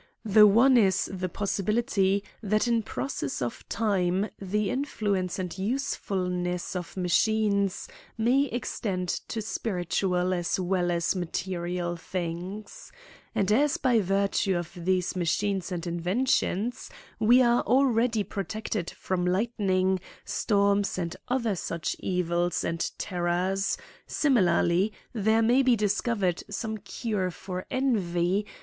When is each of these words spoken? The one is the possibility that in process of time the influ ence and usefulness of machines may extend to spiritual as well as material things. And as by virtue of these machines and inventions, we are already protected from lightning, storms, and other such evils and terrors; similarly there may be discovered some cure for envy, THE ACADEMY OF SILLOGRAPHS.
The 0.25 0.47
one 0.47 0.77
is 0.77 1.11
the 1.13 1.29
possibility 1.29 2.23
that 2.41 2.67
in 2.67 2.81
process 2.81 3.39
of 3.39 3.63
time 3.69 4.29
the 4.39 4.69
influ 4.69 5.15
ence 5.15 5.37
and 5.37 5.55
usefulness 5.55 6.75
of 6.75 6.97
machines 6.97 7.87
may 8.17 8.45
extend 8.45 9.09
to 9.27 9.43
spiritual 9.43 10.33
as 10.33 10.59
well 10.59 10.89
as 10.89 11.15
material 11.15 11.97
things. 11.97 12.91
And 13.35 13.51
as 13.51 13.77
by 13.77 13.99
virtue 13.99 14.57
of 14.57 14.71
these 14.75 15.15
machines 15.15 15.71
and 15.71 15.85
inventions, 15.85 16.89
we 17.19 17.43
are 17.43 17.61
already 17.61 18.23
protected 18.23 18.89
from 18.89 19.23
lightning, 19.23 19.99
storms, 20.25 20.97
and 20.97 21.15
other 21.27 21.55
such 21.55 21.95
evils 21.99 22.63
and 22.63 22.89
terrors; 22.97 23.77
similarly 24.07 24.93
there 25.13 25.43
may 25.43 25.61
be 25.61 25.75
discovered 25.75 26.43
some 26.49 26.79
cure 26.79 27.29
for 27.29 27.67
envy, 27.69 27.83
THE 27.83 27.99
ACADEMY 27.99 28.39
OF 28.39 28.45
SILLOGRAPHS. 28.47 28.57